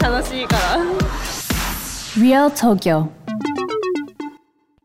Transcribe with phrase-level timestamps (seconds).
[0.00, 0.78] 楽しいから
[2.16, 3.10] Real Tokyo.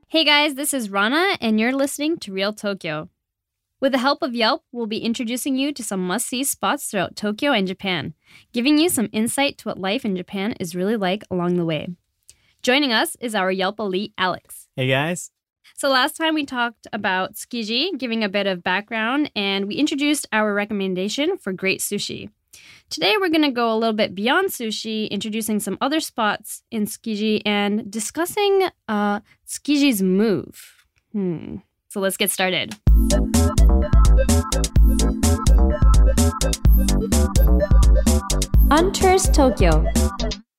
[0.09, 3.07] Hey guys, this is Rana, and you're listening to Real Tokyo.
[3.80, 7.16] With the help of Yelp, we'll be introducing you to some must see spots throughout
[7.16, 8.13] Tokyo and Japan,
[8.52, 11.88] giving you some insight to what life in Japan is really like along the way.
[12.62, 14.67] Joining us is our Yelp elite, Alex.
[14.75, 15.31] Hey guys.
[15.75, 20.27] So, last time we talked about Tsukiji, giving a bit of background, and we introduced
[20.34, 22.30] our recommendation for great sushi.
[22.91, 26.87] Today, we're going to go a little bit beyond sushi, introducing some other spots in
[26.87, 30.84] Tsukiji and discussing uh, Tsukiji's move.
[31.12, 31.57] Hmm.
[31.88, 32.74] So, let's get started.
[38.71, 39.85] On Tourist Tokyo.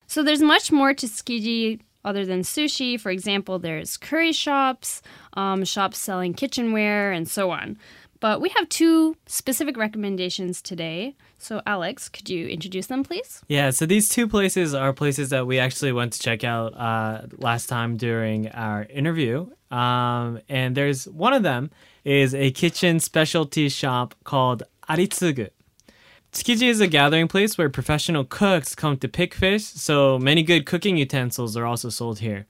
[0.08, 3.00] So there's much more to Tsukiji other than sushi.
[3.00, 5.04] For example, there's curry shops,
[5.34, 7.78] um, shops selling kitchenware, and so on.
[8.20, 11.16] But we have two specific recommendations today.
[11.38, 13.42] So, Alex, could you introduce them, please?
[13.48, 17.28] Yeah, so these two places are places that we actually went to check out uh,
[17.38, 19.48] last time during our interview.
[19.72, 21.72] Um, and there's one of them
[22.04, 25.50] is a kitchen specialty shop called Aritsugu.
[26.32, 30.66] Tsukiji is a gathering place where professional cooks come to pick fish, so many good
[30.66, 32.46] cooking utensils are also sold here.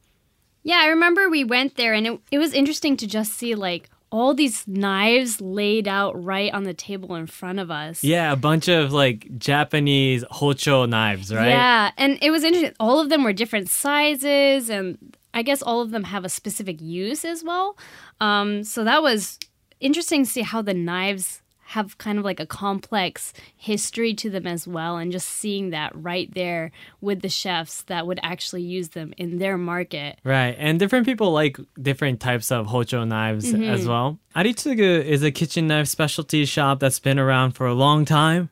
[0.64, 3.90] Yeah, I remember we went there and it, it was interesting to just see like
[4.12, 8.04] all these knives laid out right on the table in front of us.
[8.04, 11.50] Yeah, a bunch of like Japanese hocho knives, right?
[11.50, 12.74] Yeah, and it was interesting.
[12.80, 14.98] All of them were different sizes, and
[15.34, 17.78] I guess all of them have a specific use as well.
[18.20, 19.40] Um, so that was
[19.80, 21.42] interesting to see how the knives
[21.73, 25.92] have kind of like a complex history to them as well, and just seeing that
[25.95, 30.18] right there with the chefs that would actually use them in their market.
[30.24, 33.63] Right, and different people like different types of hocho knives Mm-hmm.
[33.63, 34.18] as well.
[34.35, 38.50] Aritsugu is a kitchen knife specialty shop that's been around for a long time.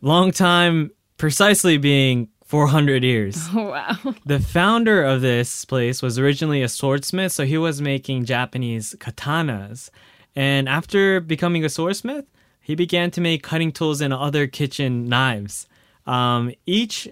[0.00, 3.36] Long time, precisely being 400 years.
[3.54, 3.96] Oh, wow.
[4.24, 9.90] the founder of this place was originally a swordsmith, so he was making Japanese katanas.
[10.36, 12.24] And after becoming a swordsmith,
[12.60, 15.66] he began to make cutting tools and other kitchen knives.
[16.06, 17.08] Um, each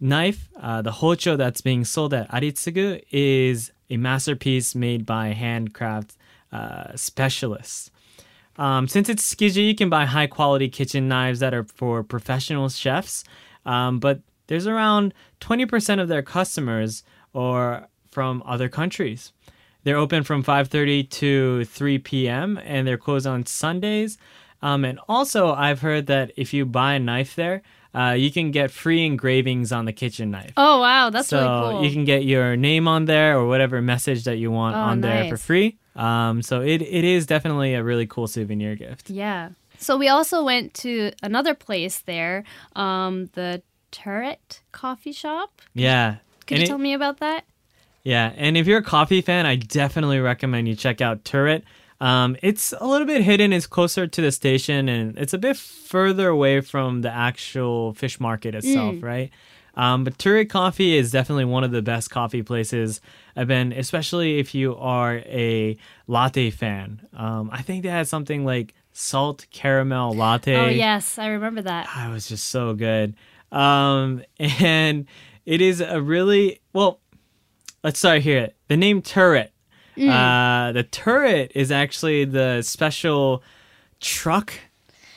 [0.00, 6.16] knife, uh, the hocho that's being sold at Aritsugu, is a masterpiece made by handcraft
[6.52, 7.90] uh, specialists.
[8.58, 12.68] Um, since it's Tsukiji, you can buy high quality kitchen knives that are for professional
[12.68, 13.24] chefs.
[13.64, 17.02] Um, but there's around 20% of their customers
[17.34, 19.32] are from other countries.
[19.84, 22.58] They're open from 5:30 to 3 p.m.
[22.64, 24.18] and they're closed on Sundays.
[24.62, 27.62] Um, and also, I've heard that if you buy a knife there,
[27.94, 30.52] uh, you can get free engravings on the kitchen knife.
[30.56, 31.10] Oh, wow.
[31.10, 31.84] That's so really cool.
[31.84, 35.00] you can get your name on there or whatever message that you want Oh, on
[35.00, 35.78] there for free.
[35.94, 39.08] Um, so it, it is definitely a really cool souvenir gift.
[39.08, 39.50] Yeah.
[39.78, 43.62] So we also went to another place there, um, the
[43.92, 45.62] Turret Coffee Shop.
[45.74, 46.16] Yeah.
[46.46, 47.44] Could And you it- tell me about that?
[48.04, 51.64] Yeah, and if you're a coffee fan, I definitely recommend you check out Turret.
[52.00, 53.52] Um, it's a little bit hidden.
[53.52, 58.20] It's closer to the station, and it's a bit further away from the actual fish
[58.20, 59.30] market itself, right?
[59.74, 63.00] Um, but Turret Coffee is definitely one of the best coffee places
[63.36, 65.76] I've been, especially if you are a
[66.06, 67.06] latte fan.
[67.14, 70.56] Um, I think they had something like salt caramel latte.
[70.56, 71.18] Oh, yes.
[71.18, 71.86] I remember that.
[71.90, 73.14] Ah, it was just so good.
[73.52, 75.06] Um, and
[75.44, 77.00] it is a really well.
[77.84, 78.50] Let's start here.
[78.68, 79.52] The name turret.
[79.96, 80.10] Mm.
[80.10, 83.42] Uh, the turret is actually the special
[84.00, 84.52] truck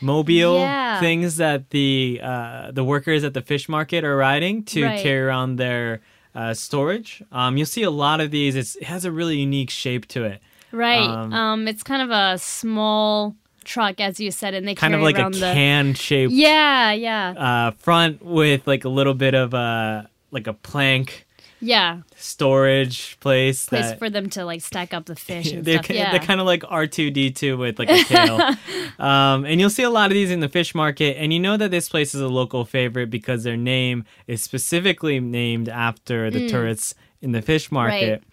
[0.01, 0.99] mobile Yeah.
[0.99, 5.01] things that the uh, the workers at the fish market are riding to Right.
[5.01, 5.99] carry around their
[6.35, 7.21] uh, storage.
[7.31, 8.55] Um, you'll see a lot of these.
[8.55, 10.39] It's, it has a really unique shape to it.
[10.71, 10.99] Right.
[11.09, 13.35] Um, Um, it's kind of a small
[13.65, 15.51] truck, as you said, and they Kind of like a the.
[15.53, 20.53] can shaped Yeah, yeah, uh, front with like a little bit of a like a
[20.53, 21.25] plank
[21.61, 22.01] yeah.
[22.15, 25.95] storage place Place that for them to like stack up the fish and they're, stuff.
[25.95, 26.11] Yeah.
[26.11, 28.39] they're kind of like R2D2 with like a tail.
[28.99, 31.17] um, and you'll see a lot of these in the fish market.
[31.17, 35.19] And you know that this place is a local favorite because their name is specifically
[35.19, 38.23] named after the turrets in the fish market.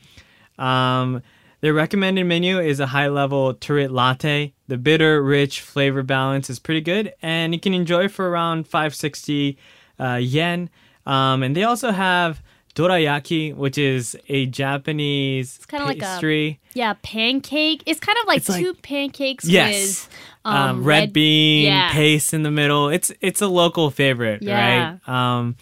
[0.59, 1.23] Um,
[1.61, 4.55] their recommended menu is a high level turret latte.
[4.69, 9.59] The bitter, rich flavor balance is pretty good, and you can enjoy for around 560
[9.99, 10.71] uh, yen.
[11.07, 12.43] Um, and they also have
[12.77, 16.61] dorayaki, which is a Japanese it's kinda like a- pastry.
[16.75, 17.83] yeah, pancake.
[17.87, 20.07] It's kind of like It's like- two pancakes Yes.
[20.07, 20.09] with
[20.45, 21.91] um, um, red, bean yeah.
[21.93, 22.89] paste in the middle.
[22.89, 24.99] It's it's a local favorite, Yeah.
[25.05, 25.09] right?
[25.09, 25.57] Um,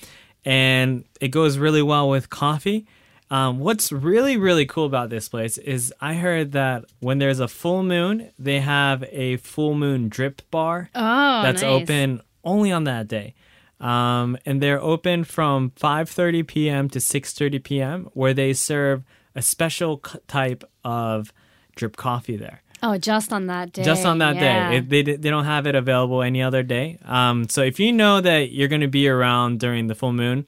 [0.44, 2.86] and it goes really well with coffee.
[3.30, 7.48] Um, what's really, really cool about this place is I heard that when there's a
[7.48, 11.70] full moon, they have a full moon drip bar Oh, that's nice.
[11.82, 13.34] open only on that day.
[13.80, 16.88] Um, and they're open from 5:30 p.m.
[16.90, 18.08] to 6:30 p.m.
[18.14, 19.02] where they serve
[19.34, 21.32] a special c- type of
[21.74, 22.62] drip coffee there.
[22.82, 23.82] Oh, just on that day.
[23.82, 24.70] Just on that yeah.
[24.70, 24.76] day.
[24.76, 26.98] It, they they don't have it available any other day.
[27.04, 30.46] Um, so if you know that you're going to be around during the full moon,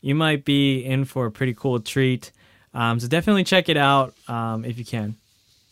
[0.00, 2.30] you might be in for a pretty cool treat.
[2.74, 5.16] Um, so definitely check it out um, if you can.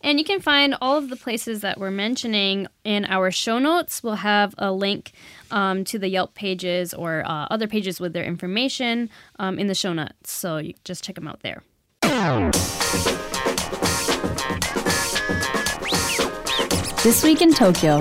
[0.06, 4.04] And you can find all of the places that we're mentioning in our show notes.
[4.04, 5.10] We'll have a link
[5.50, 9.10] um, to the Yelp pages or uh, other pages with their information
[9.40, 10.30] um, in the show notes.
[10.30, 11.64] So you just check them out there.
[17.02, 18.00] This Week in Tokyo.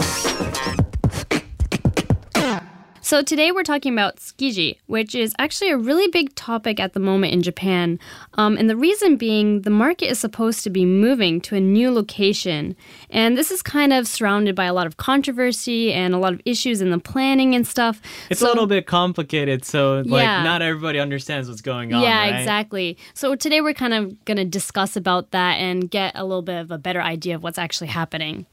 [3.06, 7.00] So today we're talking about tsukiji, which is actually a really big topic at the
[7.00, 8.00] moment in Japan.
[8.34, 11.92] Um, and the reason being, the market is supposed to be moving to a new
[11.92, 12.76] location.
[13.12, 16.42] And this is kind of surrounded by a lot of controversy and a lot of
[16.46, 18.02] issues in the planning and stuff.
[18.32, 20.42] It's So- a little bit complicated, so like Yeah.
[20.42, 22.02] not everybody understands what's going on.
[22.02, 22.40] Yeah, right?
[22.40, 22.98] exactly.
[23.14, 26.60] So today we're kind of going to discuss about that and get a little bit
[26.60, 28.48] of a better idea of what's actually happening.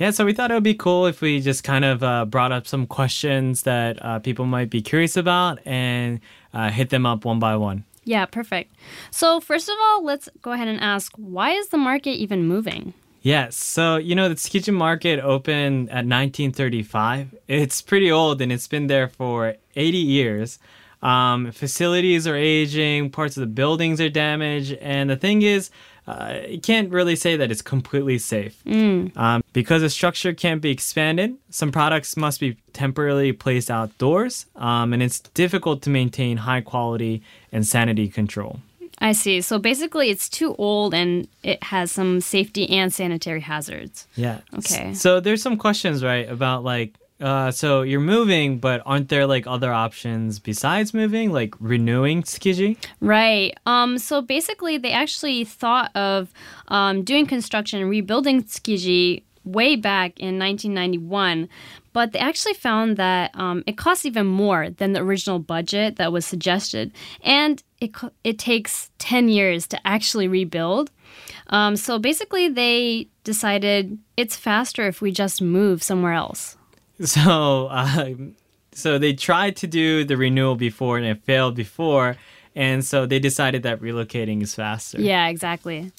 [0.00, 2.52] Yeah, so we thought it would be cool if we just kind of uh, brought
[2.52, 6.20] up some questions that uh, people might be curious about and
[6.54, 7.84] uh, hit them up one by one.
[8.04, 8.74] Yeah, perfect.
[9.10, 12.94] So first of all, let's go ahead and ask why is the market even moving?
[13.20, 17.34] Yes, so you know the Tsukiji market opened at 1935.
[17.46, 20.58] It's pretty old and it's been there for 80 years.
[21.02, 25.70] Um, facilities are aging, parts of the buildings are damaged, and the thing is,
[26.06, 28.62] uh, you can't really say that it's completely safe.
[28.66, 34.92] Um, because the structure can't be expanded, some products must be temporarily placed outdoors, um,
[34.92, 38.60] and it's difficult to maintain high quality and sanity control.
[39.02, 39.40] I see.
[39.40, 44.06] So basically, it's too old and it has some safety and sanitary hazards.
[44.14, 44.40] Yeah.
[44.58, 44.92] Okay.
[44.92, 49.46] So there's some questions, right, about like, uh, so you're moving, but aren't there like
[49.46, 52.76] other options besides moving, like renewing Tsukiji?
[53.00, 53.56] Right.
[53.66, 56.32] Um, so basically, they actually thought of
[56.68, 61.48] um, doing construction and rebuilding Tsukiji way back in 1991,
[61.92, 66.12] but they actually found that um, it costs even more than the original budget that
[66.12, 67.90] was suggested, and it
[68.24, 70.90] it takes 10 years to actually rebuild.
[71.48, 76.56] Um, so basically, they decided it's faster if we just move somewhere else.
[77.06, 78.10] So, uh,
[78.72, 82.16] so they tried to do the renewal before and it failed before,
[82.54, 85.00] and so they decided that relocating is faster.
[85.00, 85.92] Yeah, exactly.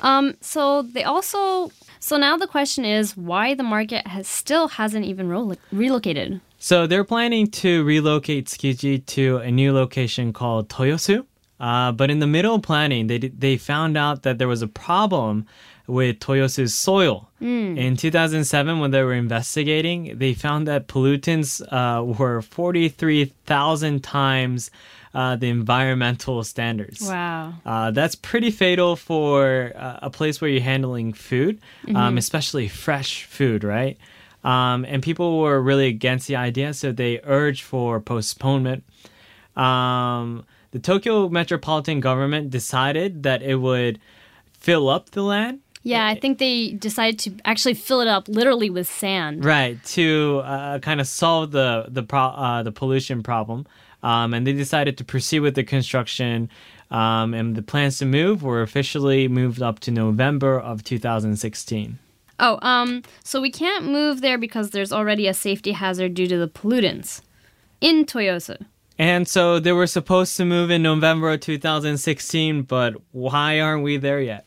[0.00, 5.04] Um, so they also so now the question is why the market has still hasn't
[5.04, 6.40] even relo- relocated.
[6.58, 11.26] So they're planning to relocate Tsukiji to a new location called Toyosu.
[11.60, 14.68] Uh, but in the middle of planning, they they found out that there was a
[14.68, 15.46] problem
[15.88, 17.28] with Toyosu's soil.
[17.78, 24.70] In 2007, when they were investigating, they found that pollutants uh, were 43,000 times
[25.14, 27.00] uh, the environmental standards.
[27.02, 27.54] Wow.
[27.64, 31.60] Uh, that's pretty fatal for uh, a place where you're handling food,
[31.94, 33.96] um, especially fresh food, right?
[34.44, 38.84] Um, and people were really against the idea, so they urged for postponement.
[39.56, 43.98] Um, the Tokyo metropolitan government decided that it would
[44.52, 48.70] fill up the land, Yeah, I think they decided to actually fill it up literally
[48.70, 49.44] with sand.
[49.44, 53.66] right, to uh, kind of solve the the pro- uh, the pollution problem.
[54.02, 56.50] Um, and they decided to proceed with the construction.
[56.90, 61.98] Um, and the plans to move were officially moved up to November of 2016.
[62.40, 66.38] Oh, um, so we can't move there because there's already a safety hazard due to
[66.38, 67.20] the pollutants
[67.80, 68.64] in Toyosu.
[68.98, 73.96] And so they were supposed to move in November of 2016, but why aren't we
[73.96, 74.44] there yet?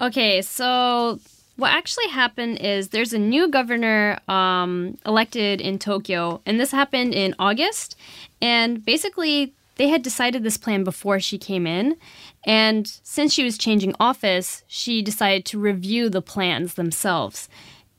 [0.00, 1.20] Okay, so
[1.56, 7.14] what actually happened is there's a new governor um, elected in Tokyo, and this happened
[7.14, 7.96] in August.
[8.40, 11.96] And basically, they had decided this plan before she came in.
[12.44, 17.48] And since she was changing office, she decided to review the plans themselves.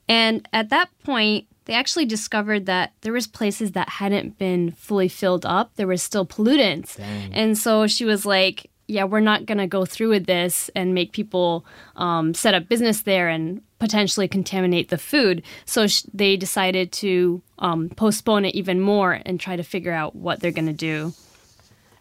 [0.09, 5.07] And at that point, they actually discovered that there was places that hadn't been fully
[5.07, 5.75] filled up.
[5.75, 6.97] There was still pollutants.
[7.31, 10.93] And so she was like, yeah, we're not going to go through with this and
[10.93, 15.43] make people um, set up business there and potentially contaminate the food.
[15.65, 20.13] So sh- they decided to um, postpone it even more and try to figure out
[20.13, 21.13] what they're going to do.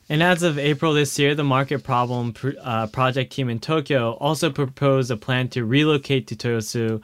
[0.08, 4.14] And as of April this year, the Market Problem pr- uh, Project team in Tokyo
[4.14, 7.00] also proposed a plan to relocate to Toyosu.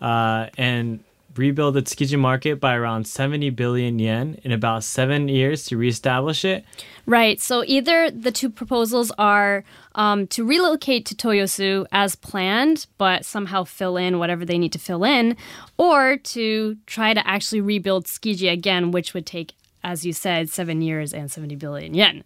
[0.00, 1.00] Uh, and
[1.36, 6.44] rebuild the Tsukiji market by around 70 billion yen in about seven years to reestablish
[6.44, 6.64] it.
[7.06, 7.40] Right.
[7.40, 9.64] So either the two proposals are
[9.94, 14.78] um, to relocate to Toyosu as planned, but somehow fill in whatever they need to
[14.78, 15.36] fill in,
[15.76, 20.82] or to try to actually rebuild Tsukiji again, which would take, as you said, seven
[20.82, 22.24] years and 70 billion yen.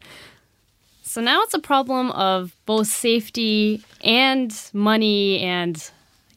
[1.03, 5.91] So now it's a problem of both safety and money, and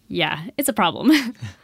[0.08, 1.12] yeah, it's a problem.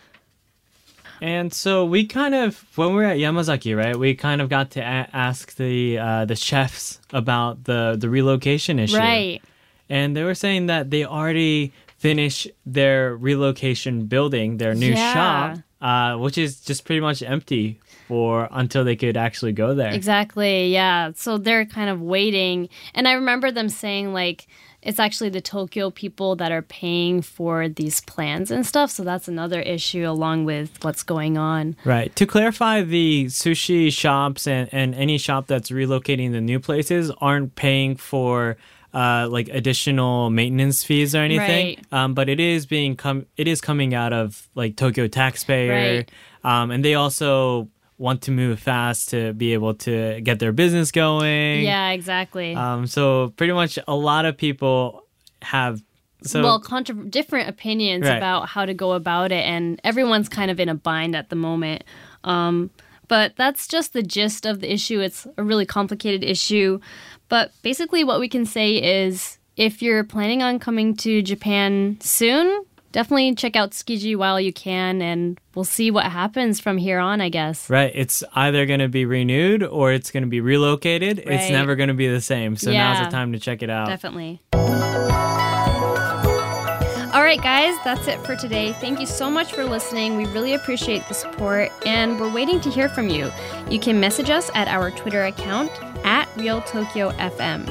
[1.22, 4.72] And so we kind of, when we were at Yamazaki, right, we kind of got
[4.72, 8.98] to a- ask the uh, the chefs about the the relocation issue.
[8.98, 9.42] right.
[9.90, 15.14] And they were saying that they already finished their relocation building, their new Yeah.
[15.14, 19.92] shop, uh, which is just pretty much empty for until they could actually go there.
[19.94, 20.72] Exactly.
[20.72, 21.12] Yeah.
[21.16, 22.70] So they're kind of waiting.
[22.94, 24.48] And I remember them saying, like,
[24.82, 28.92] it's actually the Tokyo people that are paying for these plans and stuff.
[28.92, 31.76] So that's another issue along with what's going on.
[31.84, 32.16] Right.
[32.16, 37.56] To clarify, the sushi shops and, and any shop that's relocating the new places aren't
[37.56, 38.58] paying for
[38.94, 41.78] uh, like additional maintenance fees or anything.
[41.78, 41.86] Right.
[41.92, 45.98] Um, but it is being com- it is coming out of like Tokyo taxpayer.
[45.98, 46.12] Right.
[46.44, 50.92] Um, and they also want to move fast to be able to get their business
[50.92, 51.64] going.
[51.64, 52.54] Yeah, exactly.
[52.56, 55.04] Um, so pretty much a lot of people
[55.42, 55.82] have
[56.24, 58.18] so well, contra- different opinions Right.
[58.18, 61.36] about how to go about it, and everyone's kind of in a bind at the
[61.36, 61.84] moment.
[62.24, 62.70] Um,
[63.08, 65.00] but that's just the gist of the issue.
[65.00, 66.80] It's a really complicated issue.
[67.30, 68.76] But basically, what we can say
[69.06, 74.54] is if you're planning on coming to Japan soon, definitely check out Tsukiji while you
[74.54, 77.70] can, and we'll see what happens from here on, I guess.
[77.70, 77.92] Right.
[77.94, 81.20] It's either going to be renewed or it's going to be relocated.
[81.20, 81.40] Right.
[81.40, 82.56] It's never going to be the same.
[82.56, 83.88] So now's the time to check it out.
[83.88, 84.42] Definitely.
[87.14, 88.74] All right, guys, that's it for today.
[88.74, 90.18] Thank you so much for listening.
[90.18, 93.32] We really appreciate the support, and we're waiting to hear from you.
[93.72, 95.72] You can message us at our Twitter account
[96.06, 97.66] at Real Tokyo FM.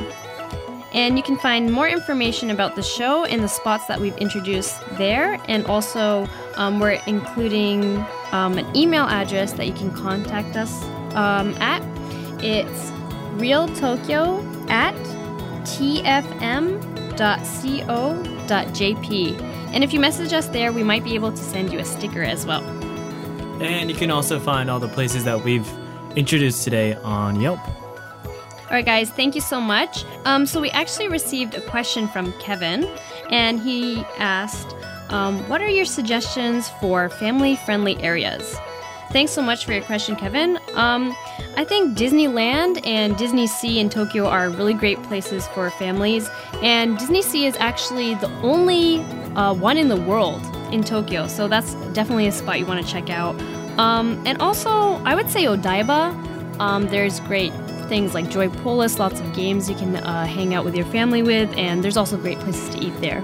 [0.96, 4.80] And you can find more information about the show and the spots that we've introduced
[4.96, 5.38] there.
[5.46, 7.98] And also, um, we're including
[8.32, 10.82] um, an email address that you can contact us
[11.14, 11.82] um, at.
[12.42, 12.90] It's
[13.36, 14.94] realtokyo at
[15.66, 16.16] tfm.co.jp.
[19.74, 22.22] And if you message us there, we might be able to send you a sticker
[22.22, 22.64] as well.
[23.60, 25.68] And you can also find all the places that we've
[26.16, 27.60] introduced today on Yelp.
[28.66, 30.04] All right, guys, thank you so much.
[30.24, 32.84] Um, so, we actually received a question from Kevin,
[33.30, 34.74] and he asked,
[35.10, 38.56] um, What are your suggestions for family friendly areas?
[39.12, 40.58] Thanks so much for your question, Kevin.
[40.74, 41.14] Um,
[41.56, 47.46] I think Disneyland and DisneySea in Tokyo are really great places for families, and DisneySea
[47.46, 48.98] is actually the only
[49.36, 50.42] uh, one in the world
[50.72, 53.40] in Tokyo, so that's definitely a spot you want to check out.
[53.78, 54.70] Um, and also,
[55.04, 56.24] I would say Odaiba.
[56.58, 57.52] Um, there's great
[57.88, 61.50] things like Joypolis, lots of games you can uh, hang out with your family with,
[61.56, 63.22] and there's also great places to eat there.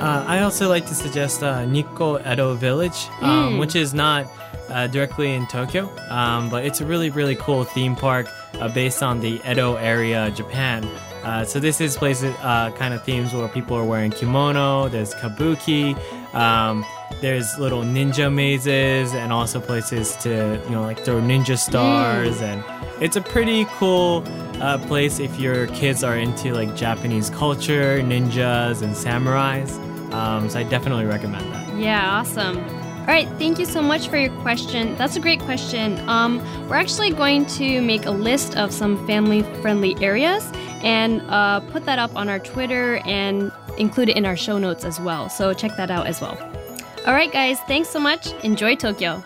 [0.00, 3.58] Uh, I also like to suggest uh, Nikko Edo Village, um, Mm.
[3.60, 4.26] which is not
[4.70, 8.26] uh, directly in Tokyo, um, but it's a really, really cool theme park
[8.60, 10.84] uh, based on the Edo area, Japan.
[11.22, 14.88] Uh, so this is places, uh, kind of themes where people are wearing kimono.
[14.88, 15.96] There's kabuki.
[16.34, 16.84] Um,
[17.24, 22.62] there's little ninja mazes, and also places to you know like throw ninja stars, and
[23.02, 24.22] it's a pretty cool
[24.60, 29.72] uh, place if your kids are into like Japanese culture, ninjas, and samurais.
[30.12, 31.78] Um, so I definitely recommend that.
[31.78, 32.58] Yeah, awesome.
[32.58, 34.94] All right, thank you so much for your question.
[34.96, 36.06] That's a great question.
[36.06, 40.50] Um, we're actually going to make a list of some family friendly areas
[40.82, 44.84] and uh, put that up on our Twitter and include it in our show notes
[44.84, 45.30] as well.
[45.30, 46.53] So check that out as well.
[47.06, 48.32] All right, guys, thanks so much.
[48.44, 49.22] Enjoy Tokyo.